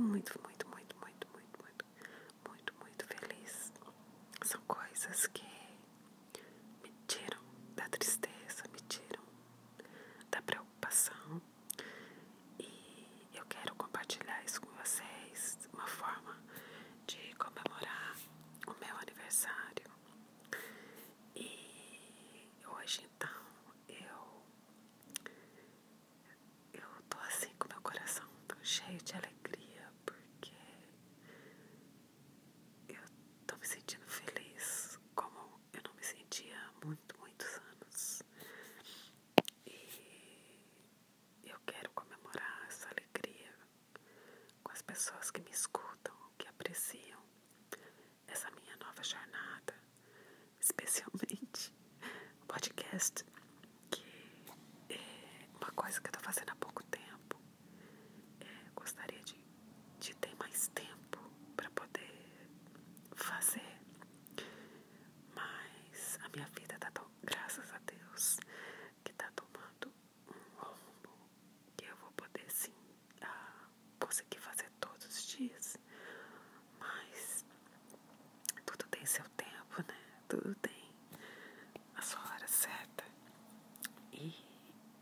muito, 0.00 0.38
muito, 0.42 0.66
muito, 0.68 0.96
muito, 0.98 1.26
muito, 1.28 1.28
muito, 1.34 1.58
muito, 1.62 1.84
muito, 2.48 2.74
muito 2.80 3.06
feliz. 3.06 3.72
São 4.42 4.60
coisas 4.62 5.26
que 5.28 5.46
me 6.82 6.92
tiram 7.06 7.40
da 7.76 7.88
tristeza, 7.88 8.64
me 8.72 8.80
tiram 8.88 9.22
da 10.30 10.40
preocupação. 10.42 11.40
E 12.58 13.28
eu 13.34 13.44
quero 13.46 13.74
compartilhar 13.74 14.42
isso 14.44 14.60
com 14.60 14.70
vocês, 14.82 15.58
uma 15.72 15.86
forma 15.86 16.36
de 17.06 17.34
comemorar 17.36 18.16
o 18.66 18.74
meu 18.84 18.96
aniversário. 18.98 19.90
E 21.34 22.50
hoje 22.66 23.06
então 23.16 23.40
eu 23.88 24.42
eu 26.72 26.88
tô 27.08 27.18
assim 27.20 27.50
com 27.58 27.68
meu 27.68 27.80
coração 27.82 28.26
tão 28.48 28.58
cheio 28.64 28.98
de 29.02 29.14
alegria 29.14 29.92
porque 30.04 30.52
eu 32.88 33.00
tô 33.46 33.56
me 33.56 33.66
sentindo 33.66 34.06
feliz 34.06 34.98
como 35.14 35.60
eu 35.72 35.80
não 35.84 35.94
me 35.94 36.02
sentia 36.04 36.56
há 36.56 36.86
muito, 36.86 37.18
muitos 37.18 37.48
anos. 37.56 38.22
E 39.66 39.88
eu 41.44 41.58
quero 41.66 41.90
comemorar 41.90 42.64
essa 42.68 42.88
alegria 42.90 43.52
com 44.62 44.69
as 44.80 44.82
pessoas 44.82 45.30
que 45.30 45.42
me 45.42 45.50
escutam, 45.50 46.14
que 46.38 46.48
apreciam 46.48 47.20
essa 48.26 48.50
minha 48.52 48.74
nova 48.78 49.02
jornada, 49.02 49.74
especialmente 50.58 51.74
o 52.42 52.46
podcast, 52.46 53.24
que 53.90 54.02
é 54.88 55.46
uma 55.60 55.70
coisa 55.72 56.00
que 56.00 56.06
eu 56.06 56.10
estou 56.10 56.22
fazendo 56.22 56.50
há 56.50 56.56
pouco 56.56 56.82
tempo. 56.84 57.38
É, 58.40 58.70
gostaria 58.74 59.20
de, 59.22 59.36
de 59.98 60.14
ter 60.16 60.34
mais 60.36 60.68
tempo 60.68 61.18
para 61.56 61.68
poder 61.72 62.48
fazer, 63.14 63.80
mas 65.34 66.18
a 66.24 66.28
minha 66.30 66.46
vida 66.48 66.74
está 66.74 66.90
tão, 66.90 67.06
graças 67.22 67.70
a 67.72 67.78
Deus, 67.80 68.38
que 69.04 69.12
está 69.12 69.30
tomando 69.36 69.92
um 70.28 70.62
rumo 70.62 71.28
que 71.76 71.84
eu 71.84 71.96
vou 71.96 72.10
poder 72.12 72.50
sim 72.50 72.72
ah, 73.22 73.68
conseguir 73.98 74.38
fazer 74.38 74.70
todos 74.80 75.06
os 75.06 75.26
dias. 75.26 75.76
Mas 76.78 77.44
tudo 78.66 78.84
tem 78.90 79.04
seu 79.06 79.24
tempo, 79.30 79.82
né? 79.88 79.98
Tudo 80.28 80.54
tem 80.56 80.92
a 81.96 82.02
sua 82.02 82.20
hora 82.32 82.46
certa. 82.46 83.04
E 84.12 84.34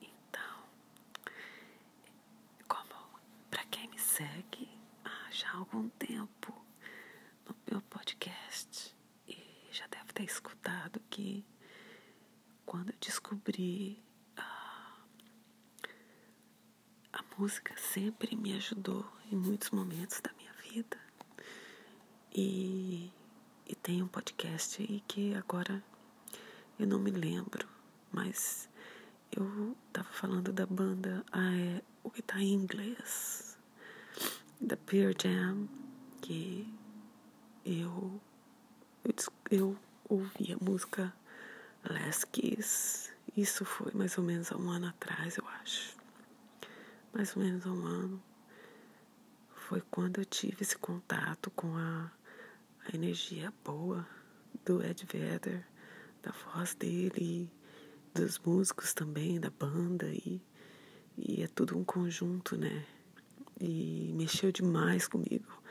então, 0.00 0.64
como 2.68 3.20
para 3.50 3.64
quem 3.66 3.88
me 3.88 3.98
segue 4.18 4.68
há 5.04 5.30
já 5.30 5.48
algum 5.52 5.88
tempo 5.90 6.52
no 7.46 7.54
meu 7.70 7.80
podcast 7.82 8.92
e 9.28 9.38
já 9.70 9.86
deve 9.86 10.12
ter 10.12 10.24
escutado 10.24 11.00
que 11.08 11.46
quando 12.66 12.90
eu 12.90 12.96
descobri 13.00 14.02
a, 14.36 14.98
a 17.12 17.24
música 17.38 17.76
sempre 17.76 18.34
me 18.34 18.54
ajudou 18.54 19.08
em 19.30 19.36
muitos 19.36 19.70
momentos 19.70 20.20
da 20.20 20.32
minha 20.32 20.52
vida. 20.64 20.98
E, 22.34 23.12
e 23.68 23.74
tem 23.76 24.02
um 24.02 24.08
podcast 24.08 24.82
aí 24.82 25.00
que 25.06 25.32
agora 25.36 25.80
eu 26.76 26.88
não 26.88 26.98
me 26.98 27.12
lembro, 27.12 27.68
mas 28.10 28.68
eu 29.30 29.76
tava 29.92 30.08
falando 30.10 30.52
da 30.52 30.66
banda, 30.66 31.24
ah, 31.30 31.56
é, 31.56 31.82
o 32.02 32.10
que 32.10 32.20
tá 32.20 32.40
em 32.40 32.52
inglês, 32.52 33.47
da 34.60 34.76
Pearl 34.76 35.12
Jam, 35.20 35.68
que 36.20 36.66
eu, 37.64 38.20
eu, 39.50 39.78
ouvi 40.08 40.52
a 40.52 40.64
música 40.64 41.14
Last 41.88 42.26
Kiss, 42.28 43.12
isso 43.36 43.64
foi 43.64 43.92
mais 43.92 44.18
ou 44.18 44.24
menos 44.24 44.50
há 44.50 44.56
um 44.56 44.68
ano 44.70 44.88
atrás, 44.88 45.36
eu 45.36 45.46
acho. 45.62 45.96
Mais 47.12 47.36
ou 47.36 47.42
menos 47.42 47.64
há 47.66 47.70
um 47.70 47.86
ano. 47.86 48.22
Foi 49.54 49.80
quando 49.90 50.18
eu 50.18 50.24
tive 50.24 50.62
esse 50.62 50.76
contato 50.76 51.50
com 51.52 51.76
a, 51.76 52.10
a 52.86 52.96
energia 52.96 53.52
boa 53.64 54.06
do 54.64 54.82
Ed 54.82 55.06
Vedder, 55.06 55.64
da 56.22 56.32
voz 56.32 56.74
dele, 56.74 57.48
dos 58.12 58.38
músicos 58.40 58.92
também, 58.92 59.38
da 59.38 59.50
banda, 59.50 60.06
e, 60.06 60.42
e 61.16 61.42
é 61.42 61.46
tudo 61.46 61.78
um 61.78 61.84
conjunto, 61.84 62.56
né? 62.56 62.84
E 63.60 64.12
mexeu 64.14 64.52
demais 64.52 65.08
comigo. 65.08 65.62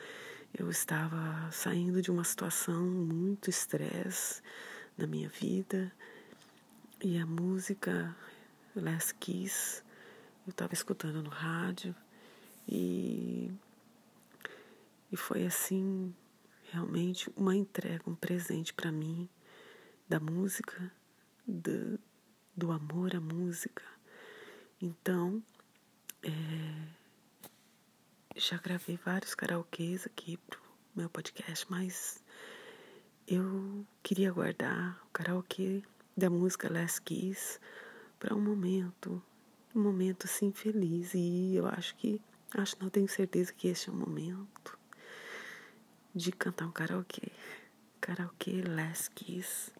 Eu 0.53 0.69
estava 0.69 1.49
saindo 1.51 2.01
de 2.01 2.11
uma 2.11 2.23
situação 2.23 2.83
muito 2.83 3.49
estresse 3.49 4.41
na 4.97 5.05
minha 5.07 5.29
vida 5.29 5.91
e 7.03 7.17
a 7.17 7.25
música 7.25 8.15
Last 8.75 9.13
Kiss 9.15 9.83
eu 10.47 10.51
estava 10.51 10.73
escutando 10.73 11.21
no 11.21 11.29
rádio 11.29 11.93
e, 12.67 13.51
e 15.11 15.17
foi 15.17 15.45
assim 15.45 16.15
realmente 16.71 17.29
uma 17.35 17.55
entrega, 17.55 18.09
um 18.09 18.15
presente 18.15 18.73
para 18.73 18.91
mim 18.91 19.27
da 20.07 20.19
música, 20.19 20.91
do, 21.45 21.99
do 22.55 22.71
amor 22.71 23.13
à 23.13 23.19
música. 23.19 23.83
Então, 24.81 25.43
é, 26.23 26.29
já 28.37 28.57
gravei 28.57 28.99
vários 29.03 29.33
karaokês 29.33 30.05
aqui 30.05 30.37
pro 30.37 30.61
meu 30.95 31.09
podcast, 31.09 31.65
mas 31.69 32.23
eu 33.27 33.83
queria 34.03 34.31
guardar 34.31 35.01
o 35.05 35.09
karaokê 35.11 35.81
da 36.15 36.29
música 36.29 36.71
Last 36.71 37.01
Kiss 37.01 37.59
para 38.19 38.35
um 38.35 38.39
momento, 38.39 39.21
um 39.75 39.81
momento 39.81 40.25
assim 40.25 40.51
feliz. 40.51 41.15
E 41.15 41.55
eu 41.55 41.65
acho 41.67 41.95
que, 41.95 42.21
acho 42.53 42.75
não 42.79 42.91
tenho 42.91 43.09
certeza 43.09 43.51
que 43.51 43.69
este 43.69 43.89
é 43.89 43.91
o 43.91 43.95
momento 43.95 44.77
de 46.13 46.31
cantar 46.31 46.67
um 46.67 46.71
karaokê. 46.71 47.31
Karaokê 47.99 48.61
Last 48.61 49.09
Kiss. 49.15 49.71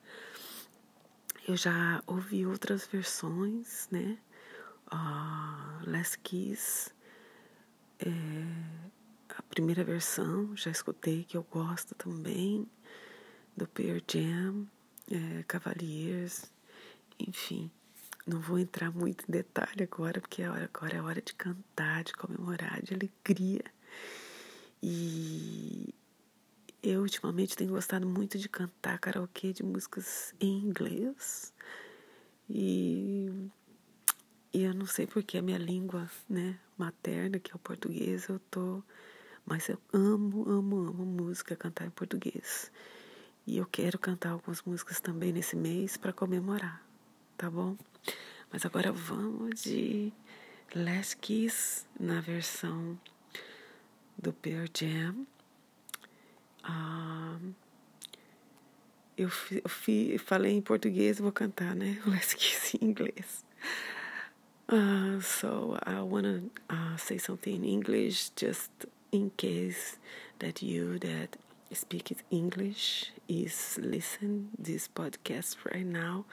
Eu 1.48 1.56
já 1.56 2.02
ouvi 2.08 2.44
outras 2.44 2.88
versões, 2.88 3.88
né? 3.92 4.18
Uh, 4.92 5.90
Last 5.90 6.18
Kiss 6.20 6.97
é, 8.00 8.78
a 9.38 9.42
primeira 9.44 9.84
versão, 9.84 10.56
já 10.56 10.72
escutei 10.72 11.24
que 11.24 11.38
eu 11.38 11.44
gosto 11.44 11.96
também, 11.96 12.68
do 13.56 13.68
Pearl 13.68 14.00
Jam, 14.08 14.68
é, 15.12 15.44
Cavaliers, 15.44 16.52
enfim. 17.20 17.72
Não 18.26 18.42
vou 18.42 18.60
entrar 18.60 18.92
muito 18.92 19.24
em 19.28 19.32
detalhe 19.32 19.84
agora, 19.84 20.20
porque 20.20 20.44
agora 20.44 20.98
é 20.98 21.02
hora 21.02 21.22
de 21.22 21.34
cantar, 21.34 22.04
de 22.04 22.14
comemorar, 22.14 22.82
de 22.82 22.94
alegria. 22.94 23.64
E 24.84 25.94
eu 26.84 27.02
ultimamente 27.02 27.56
tenho 27.56 27.72
gostado 27.72 28.08
muito 28.08 28.38
de 28.38 28.50
cantar 28.50 29.00
karaokê 29.00 29.54
de 29.54 29.64
músicas 29.64 30.36
em 30.40 30.60
inglês. 30.60 31.54
E, 32.50 33.50
e 34.54 34.64
eu 34.64 34.74
não 34.74 34.86
sei 34.86 35.08
porque 35.08 35.38
a 35.38 35.42
minha 35.42 35.58
língua, 35.58 36.10
né, 36.30 36.60
materna, 36.78 37.40
que 37.40 37.52
é 37.52 37.56
o 37.56 37.60
português, 37.60 38.28
eu 38.28 38.40
tô. 38.52 38.84
Mas 39.46 39.70
eu 39.70 39.80
amo, 39.94 40.48
amo, 40.50 40.78
amo 40.88 41.06
música, 41.06 41.56
cantar 41.56 41.86
em 41.86 41.90
português. 41.90 42.72
E 43.46 43.58
eu 43.58 43.66
quero 43.66 43.98
cantar 43.98 44.32
algumas 44.32 44.62
músicas 44.64 45.00
também 45.00 45.32
nesse 45.32 45.56
mês 45.56 45.96
para 45.96 46.12
comemorar, 46.12 46.86
tá 47.38 47.50
bom? 47.50 47.78
Mas 48.52 48.66
agora 48.66 48.92
vamos 48.92 49.64
de 49.64 50.12
Last 50.76 51.16
Kiss 51.18 51.86
na 51.98 52.20
versão 52.20 53.00
do 54.18 54.34
Pearl 54.34 54.66
Jam. 54.78 55.26
Ah, 56.62 57.38
eu, 59.18 59.30
fi, 59.30 59.62
eu 59.64 59.70
fi, 59.70 60.18
falei 60.18 60.52
em 60.54 60.62
português, 60.62 61.20
vou 61.20 61.32
cantar, 61.32 61.74
né? 61.74 62.02
Last 62.06 62.36
Kiss 62.36 62.78
em 62.82 62.86
inglês. 62.86 63.46
Uh, 64.70 65.22
so 65.22 65.80
I 65.84 66.02
want 66.02 66.26
to 66.26 66.52
uh, 66.70 66.98
say 66.98 67.18
something 67.18 67.56
in 67.56 67.64
English 67.64 68.32
just 68.32 68.70
in 69.14 69.32
case 69.38 69.98
that 70.40 70.62
you 70.62 71.00
that 71.00 71.38
speak 71.72 72.12
English 72.30 73.12
is 73.30 73.80
listen 73.82 74.50
this 74.60 74.90
podcast 74.90 75.56
right 75.74 75.86
now. 75.86 76.26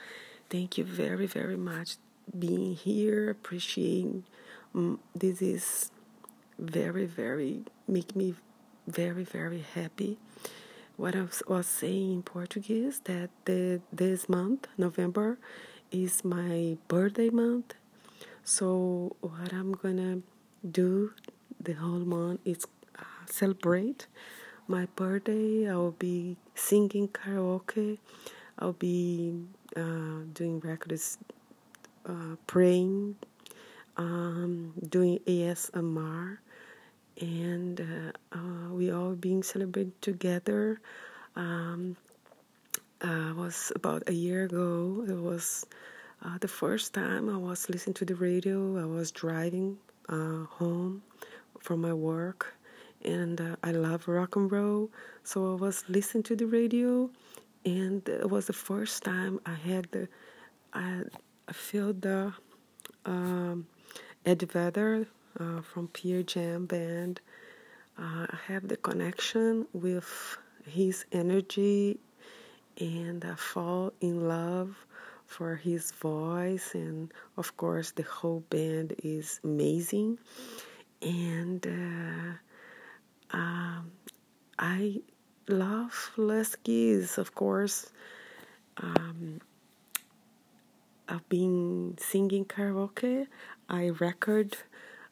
Thank 0.51 0.79
you 0.79 0.85
very 0.85 1.27
very 1.27 1.57
much 1.57 1.97
being 2.37 2.75
here. 2.75 3.31
Appreciating 3.31 4.25
um, 4.75 4.99
this 5.15 5.41
is 5.41 5.93
very 6.59 7.07
very 7.07 7.63
make 7.87 8.17
me 8.17 8.35
very 8.89 9.23
very 9.23 9.65
happy. 9.75 10.19
What 10.97 11.15
I 11.15 11.27
was 11.47 11.67
saying 11.69 12.13
in 12.13 12.23
Portuguese 12.23 13.01
that 13.05 13.31
the, 13.45 13.81
this 13.93 14.29
month 14.29 14.67
November 14.77 15.39
is 15.93 16.25
my 16.25 16.77
birthday 16.89 17.31
month 17.31 17.75
so 18.44 19.17
what 19.20 19.52
I'm 19.52 19.73
gonna 19.73 20.20
do 20.70 21.12
the 21.61 21.73
whole 21.73 22.00
month 22.00 22.41
is 22.44 22.67
celebrate 23.26 24.06
my 24.69 24.87
birthday. 24.96 25.69
I'll 25.69 25.93
be 25.93 26.37
singing 26.55 27.08
karaoke. 27.08 27.99
I'll 28.58 28.75
be 28.75 29.35
uh, 29.76 30.29
doing 30.32 30.61
records, 30.61 31.19
uh, 32.06 32.37
praying, 32.46 33.17
um, 33.96 34.73
doing 34.88 35.19
ASMR, 35.26 36.38
and 37.20 37.81
uh, 37.81 38.37
uh, 38.37 38.69
we 38.70 38.93
all 38.93 39.14
being 39.14 39.43
celebrated 39.43 40.00
together. 40.00 40.81
Um, 41.37 41.97
uh, 43.00 43.35
was 43.37 43.73
about 43.75 44.05
a 44.06 44.12
year 44.14 44.44
ago. 44.44 45.05
It 45.06 45.17
was 45.17 45.67
uh, 46.25 46.38
the 46.41 46.49
first 46.49 46.94
time 46.94 47.29
I 47.29 47.37
was 47.37 47.69
listening 47.69 47.94
to 47.94 48.05
the 48.05 48.15
radio. 48.15 48.81
I 48.82 48.87
was 48.87 49.11
driving 49.12 49.79
uh, 50.09 50.44
home 50.44 51.03
from 51.61 51.81
my 51.82 51.93
work, 51.93 52.55
and 53.05 53.41
uh, 53.41 53.56
I 53.62 53.73
love 53.73 54.09
rock 54.09 54.37
and 54.37 54.50
roll. 54.50 54.91
So 55.23 55.53
I 55.53 55.56
was 55.56 55.85
listening 55.88 56.23
to 56.25 56.37
the 56.37 56.47
radio, 56.47 57.11
and 57.65 58.06
it 58.09 58.31
was 58.31 58.47
the 58.47 58.53
first 58.53 59.05
time 59.05 59.41
I 59.47 59.55
had 59.55 59.88
the 59.93 60.09
I, 60.73 61.03
I 61.49 61.53
feel 61.53 61.93
the 61.93 62.32
um, 63.05 63.67
Ed 64.26 64.43
Vedder 64.43 65.06
uh, 65.38 65.61
from 65.62 65.88
Pearl 65.88 66.23
Jam 66.23 66.67
band. 66.67 67.21
Uh, 67.99 68.26
I 68.31 68.38
have 68.49 68.67
the 68.69 68.76
connection 68.76 69.67
with 69.73 70.38
his 70.67 71.05
energy, 71.12 71.99
and 72.81 73.25
I 73.25 73.35
fall 73.37 73.93
in 74.00 74.29
love 74.29 74.76
for 75.35 75.57
his 75.57 75.91
voice, 75.91 76.75
and 76.75 77.13
of 77.37 77.57
course 77.57 77.91
the 77.91 78.05
whole 78.05 78.45
band 78.51 78.95
is 79.03 79.41
amazing. 79.43 80.19
And 81.03 81.67
uh, 81.67 83.37
um, 83.37 83.91
I 84.59 85.01
love 85.49 86.13
Last 86.17 86.63
Kiss, 86.63 87.19
of 87.19 87.35
course. 87.35 87.91
Um, 88.79 89.41
I've 91.09 91.29
been 91.29 91.97
singing 91.99 92.45
karaoke. 92.45 93.27
I 93.69 93.91
record 93.99 94.57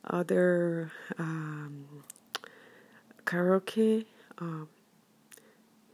other 0.05 0.91
um, 1.19 1.85
karaoke 3.27 4.07
um, 4.39 4.69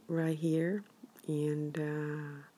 right 0.07 0.37
here, 0.37 0.83
and 1.27 1.77
uh, 1.77 2.48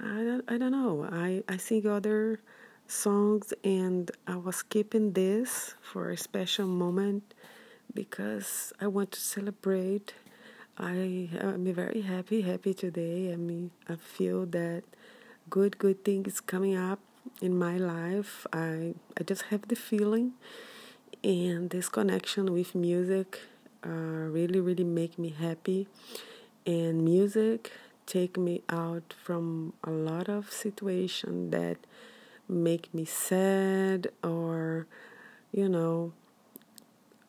I, 0.00 0.40
I 0.48 0.58
don't 0.58 0.72
know. 0.72 1.08
I, 1.10 1.42
I 1.48 1.56
sing 1.56 1.86
other 1.86 2.40
songs, 2.86 3.52
and 3.64 4.10
I 4.26 4.36
was 4.36 4.62
keeping 4.62 5.12
this 5.12 5.74
for 5.82 6.10
a 6.10 6.16
special 6.16 6.66
moment 6.66 7.34
because 7.94 8.72
I 8.80 8.86
want 8.86 9.12
to 9.12 9.20
celebrate 9.20 10.14
I 10.80 11.28
am 11.40 11.64
very 11.74 12.02
happy, 12.02 12.42
happy 12.42 12.72
today. 12.72 13.32
I 13.32 13.36
mean, 13.36 13.72
I 13.88 13.96
feel 13.96 14.46
that 14.46 14.84
good, 15.50 15.76
good 15.76 16.04
things 16.04 16.40
coming 16.40 16.76
up 16.76 17.00
in 17.42 17.58
my 17.58 17.76
life. 17.78 18.46
I 18.52 18.94
I 19.18 19.22
just 19.24 19.42
have 19.50 19.66
the 19.66 19.74
feeling, 19.74 20.34
and 21.24 21.70
this 21.70 21.88
connection 21.88 22.52
with 22.52 22.74
music 22.74 23.40
uh, 23.84 24.30
really, 24.36 24.60
really 24.60 24.84
make 24.84 25.18
me 25.18 25.30
happy. 25.30 25.88
And 26.66 27.04
music 27.04 27.72
take 28.08 28.38
me 28.38 28.62
out 28.70 29.14
from 29.22 29.74
a 29.84 29.90
lot 29.90 30.30
of 30.30 30.50
situation 30.50 31.50
that 31.50 31.76
make 32.48 32.92
me 32.94 33.04
sad 33.04 34.08
or, 34.24 34.86
you 35.52 35.68
know, 35.68 36.14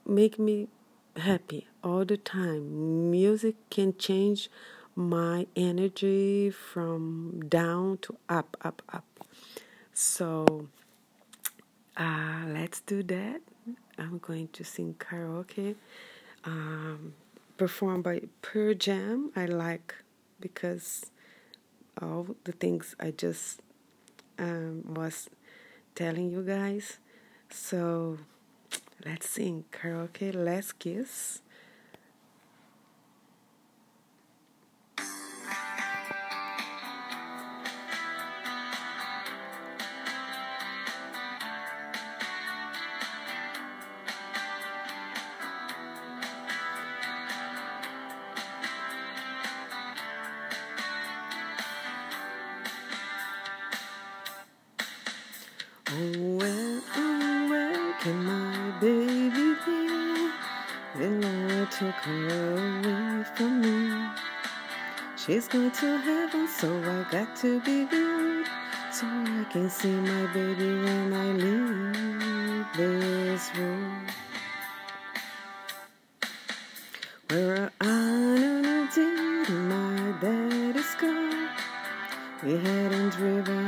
make 0.05 0.39
me 0.39 0.69
happy 1.17 1.67
all 1.83 2.05
the 2.05 2.15
time. 2.15 3.11
Music 3.11 3.55
can 3.69 3.93
change 3.97 4.49
my 4.95 5.45
energy 5.53 6.49
from 6.49 7.41
down 7.49 7.97
to 7.97 8.15
up, 8.29 8.55
up, 8.61 8.81
up. 8.93 9.05
So 9.93 10.69
uh, 11.97 12.43
let's 12.47 12.79
do 12.79 13.03
that. 13.03 13.41
I'm 13.97 14.17
going 14.19 14.47
to 14.53 14.63
sing 14.63 14.95
karaoke, 14.97 15.75
um, 16.45 17.15
performed 17.57 18.05
by 18.05 18.21
Pearl 18.41 18.73
Jam. 18.75 19.31
I 19.35 19.45
like 19.45 19.93
because 20.39 21.05
all 22.01 22.35
the 22.43 22.51
things 22.51 22.95
I 22.99 23.11
just 23.11 23.61
um, 24.37 24.83
was 24.93 25.29
telling 25.95 26.31
you 26.31 26.43
guys. 26.43 26.97
So 27.49 28.19
Let's 29.05 29.29
sing 29.29 29.63
karaoke. 29.71 30.35
Let's 30.35 30.73
kiss. 30.73 31.41
Oh, 55.91 56.37
where, 56.37 56.81
oh, 56.97 57.49
where 57.49 57.93
can 57.99 58.23
my 58.23 58.79
baby 58.79 59.55
be? 59.65 60.29
The 60.95 61.09
Lord 61.09 61.71
took 61.71 61.95
her 62.05 62.53
away 62.53 63.23
from 63.35 63.61
me. 63.61 64.07
She's 65.17 65.47
going 65.47 65.71
to 65.71 65.97
heaven, 65.97 66.47
so 66.47 66.69
I 66.77 67.11
got 67.11 67.35
to 67.37 67.59
be 67.61 67.85
good. 67.85 68.45
So 68.91 69.07
I 69.07 69.45
can 69.51 69.67
see 69.67 69.89
my 69.89 70.31
baby 70.31 70.75
when 70.83 71.11
I 71.11 71.31
leave 71.33 72.67
this 72.77 73.49
room. 73.55 74.07
On 77.31 78.65
a 78.65 78.89
date, 78.93 79.49
my 79.49 80.13
daddy's 80.21 80.93
car. 80.95 81.49
We 82.43 82.57
hadn't 82.57 83.09
driven 83.09 83.58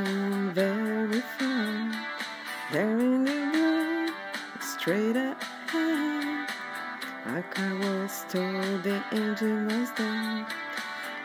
was 7.82 8.24
told 8.28 8.82
the 8.82 9.02
engine 9.12 9.66
was 9.66 9.90
dead. 9.90 10.46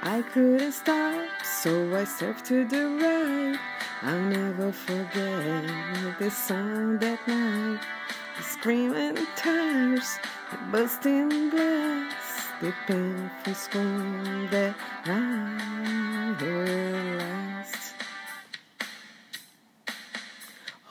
I 0.02 0.22
couldn't 0.34 0.72
stop, 0.72 1.28
so 1.44 1.72
I 1.96 2.04
surfed 2.04 2.46
to 2.46 2.66
the 2.66 2.84
right. 3.02 3.60
I'll 4.02 4.22
never 4.22 4.72
forget 4.72 6.20
the 6.20 6.30
sound 6.32 7.00
that 7.02 7.20
night. 7.28 7.82
The 8.38 8.44
screaming 8.44 9.18
tires, 9.36 10.20
the 10.52 10.58
busting 10.72 11.50
glass, 11.50 12.48
the 12.62 12.74
painful 12.88 13.54
scream 13.54 14.48
that 14.52 14.76
I 15.06 16.38
heard 16.40 16.70
last. 16.70 17.94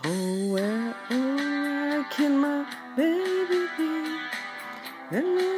Oh, 0.05 0.53
where, 0.53 0.95
oh, 1.11 1.37
where 1.37 2.05
can 2.11 2.39
my 2.39 2.67
baby 2.97 3.67
be? 3.77 5.56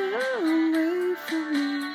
Away 0.00 1.14
from 1.26 1.52
me. 1.52 1.94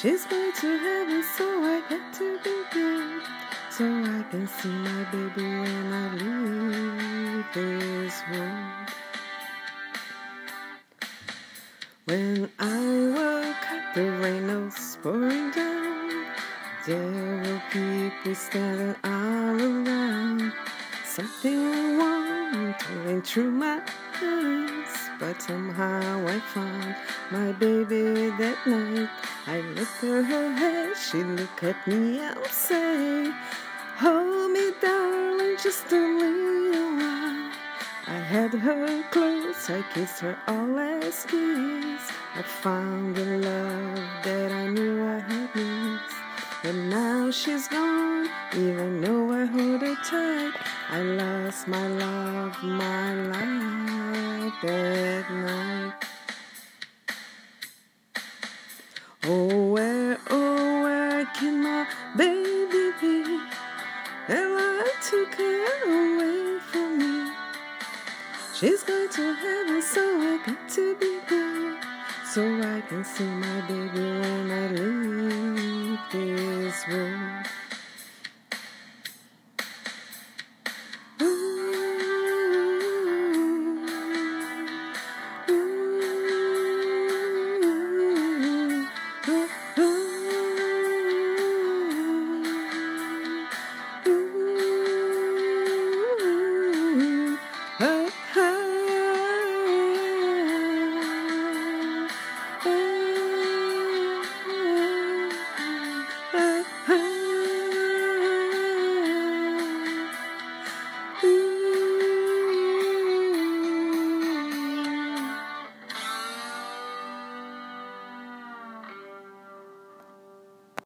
She's 0.00 0.24
going 0.24 0.52
to 0.52 0.78
heaven, 0.78 1.22
so 1.36 1.44
I 1.62 1.82
got 1.88 2.14
to 2.14 2.38
be 2.42 2.56
good. 2.72 3.22
So 3.70 3.84
I 3.84 4.24
can 4.30 4.48
see 4.48 4.68
my 4.68 5.04
baby 5.12 5.42
when 5.42 5.92
I 5.92 6.14
leave 6.14 7.44
this 7.52 8.22
world. 8.32 8.88
When 12.06 12.50
I 12.58 12.78
woke 13.16 13.70
up, 13.70 13.94
the 13.94 14.10
rain 14.22 14.64
was 14.64 14.98
pouring 15.02 15.50
down. 15.50 16.26
There 16.86 17.42
were 17.42 17.62
people 17.70 18.34
standing 18.34 18.96
all 19.04 19.60
around. 19.60 20.52
Something 21.04 21.98
warm 21.98 22.74
coming 22.74 23.20
through 23.20 23.50
my 23.50 23.82
eyes. 24.22 25.07
But 25.18 25.42
somehow 25.42 26.28
I 26.28 26.38
found 26.38 26.94
my 27.32 27.50
baby 27.52 28.30
that 28.38 28.58
night. 28.66 29.08
I 29.48 29.60
looked 29.60 30.04
at 30.04 30.24
her 30.24 30.52
head, 30.52 30.96
she 30.96 31.24
looked 31.24 31.64
at 31.64 31.86
me 31.88 32.20
and 32.20 32.46
say, 32.46 33.32
Hold 33.96 34.52
me, 34.52 34.70
darling, 34.80 35.56
just 35.60 35.90
a 35.90 35.96
little 35.96 36.96
while. 36.98 37.50
I 38.06 38.20
had 38.32 38.52
her 38.52 39.02
close, 39.10 39.68
I 39.68 39.82
kissed 39.92 40.20
her 40.20 40.38
all 40.46 40.78
as 40.78 41.24
kiss. 41.24 42.12
I 42.36 42.42
found 42.42 43.16
the 43.16 43.38
love 43.38 43.98
that 44.22 44.52
I 44.52 44.68
knew 44.68 45.04
I 45.04 45.18
had 45.18 45.52
missed. 45.56 46.14
And 46.62 46.90
now 46.90 47.32
she's 47.32 47.66
gone, 47.66 48.28
even 48.54 49.00
though 49.00 49.32
I 49.32 49.46
hold 49.46 49.80
her 49.80 49.96
tight. 50.04 50.52
I 50.90 51.02
lost 51.02 51.66
my 51.66 51.88
love, 51.88 52.62
my 52.62 53.14
life 53.14 54.07
bed 54.62 55.24
night. 55.30 55.94
Oh, 59.24 59.72
where, 59.72 60.18
oh, 60.30 60.82
where 60.82 61.26
can 61.34 61.62
my 61.62 61.86
baby 62.16 62.92
be? 63.00 63.40
And 64.28 64.52
I 64.58 64.88
took 65.10 65.34
her 65.34 65.66
away 65.84 66.60
from 66.70 66.98
me. 66.98 67.32
She's 68.54 68.82
going 68.82 69.08
to 69.10 69.34
heaven, 69.34 69.82
so 69.82 70.02
I 70.02 70.40
got 70.46 70.68
to 70.70 70.96
be 70.96 71.20
there 71.28 71.80
So 72.24 72.42
I 72.62 72.80
can 72.88 73.04
see 73.04 73.24
my 73.24 73.60
baby 73.68 74.00
when 74.00 74.50
I 74.50 74.68
leave 74.68 76.00
this 76.12 76.88
room. 76.88 77.37